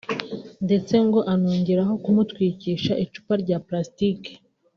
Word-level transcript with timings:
ndetse 0.65 0.93
ngo 1.05 1.19
anongeraho 1.33 1.93
kumutwikisha 2.03 2.93
icupa 3.03 3.33
rya 3.43 3.57
plastique 3.67 4.31